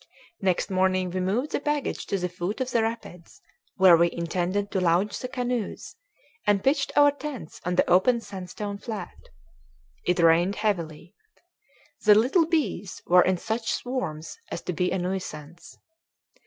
[0.41, 3.39] Next morning we moved the baggage to the foot of the rapids,
[3.75, 5.95] where we intended to launch the canoes,
[6.47, 9.29] and pitched our tents on the open sandstone flat.
[10.03, 11.13] It rained heavily.
[12.03, 15.77] The little bees were in such swarms as to be a nuisance.